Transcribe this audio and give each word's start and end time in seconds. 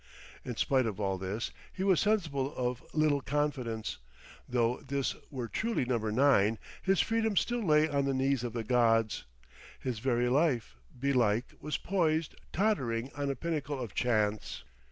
In 0.43 0.55
spite 0.55 0.87
of 0.87 0.99
all 0.99 1.19
this, 1.19 1.51
he 1.71 1.83
was 1.83 1.99
sensible 1.99 2.55
of 2.55 2.83
little 2.91 3.21
confidence; 3.21 3.99
though 4.49 4.77
this 4.77 5.15
were 5.29 5.47
truly 5.47 5.85
Number 5.85 6.11
9, 6.11 6.57
his 6.81 7.01
freedom 7.01 7.37
still 7.37 7.61
lay 7.63 7.87
on 7.87 8.05
the 8.05 8.13
knees 8.15 8.43
of 8.43 8.53
the 8.53 8.63
gods, 8.63 9.25
his 9.79 9.99
very 9.99 10.27
life, 10.27 10.75
belike, 10.99 11.53
was 11.59 11.77
poised, 11.77 12.33
tottering, 12.51 13.11
on 13.13 13.29
a 13.29 13.35
pinnacle 13.35 13.79
of 13.79 13.93
chance. 13.93 14.63